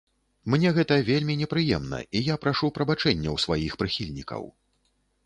[0.51, 4.49] Мне гэта вельмі непрыемна, і я прашу прабачэння ў сваіх прыхільнікаў!